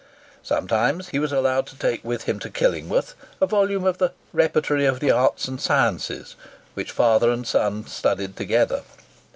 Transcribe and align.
Sometimes 0.41 1.09
he 1.09 1.19
was 1.19 1.31
allowed 1.31 1.67
to 1.67 1.77
take 1.77 2.03
with 2.03 2.23
him 2.23 2.39
to 2.39 2.49
Killingworth 2.49 3.13
a 3.39 3.45
volume 3.45 3.85
of 3.85 3.99
the 3.99 4.13
'Repertory 4.33 4.85
of 4.87 5.03
Arts 5.03 5.47
and 5.47 5.61
Sciences,' 5.61 6.35
which 6.73 6.89
father 6.89 7.29
and 7.29 7.45
son 7.45 7.85
studied 7.85 8.35
together. 8.35 8.81